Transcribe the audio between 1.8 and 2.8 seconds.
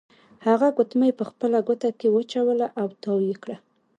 کې واچوله